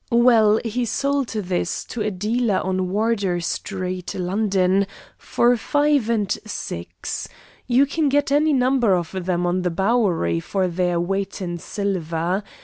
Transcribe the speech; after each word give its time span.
Well, 0.09 0.59
he 0.65 0.83
sold 0.85 1.27
this 1.27 1.83
to 1.85 2.01
a 2.01 2.09
dealer 2.09 2.57
on 2.63 2.89
Wardour 2.89 3.39
Street, 3.39 4.15
London, 4.15 4.87
for 5.15 5.55
five 5.55 6.09
and 6.09 6.31
six. 6.43 7.29
You 7.67 7.85
can 7.85 8.09
get 8.09 8.31
any 8.31 8.51
number 8.53 8.95
of 8.95 9.11
them 9.27 9.45
on 9.45 9.61
the 9.61 9.69
Bowery 9.69 10.39
for 10.39 10.67
their 10.67 10.99
weight 10.99 11.39
in 11.39 11.59
silver. 11.59 12.41